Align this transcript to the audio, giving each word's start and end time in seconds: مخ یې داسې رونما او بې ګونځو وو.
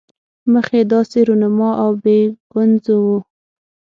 مخ 0.51 0.67
یې 0.77 0.83
داسې 0.93 1.19
رونما 1.27 1.69
او 1.83 1.91
بې 2.03 2.19
ګونځو 2.51 2.95
وو. 3.05 3.17